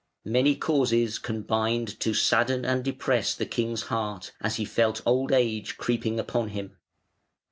[0.25, 5.77] Many causes combined to sadden and depress the king's heart, as he felt old age
[5.77, 6.75] creeping upon him.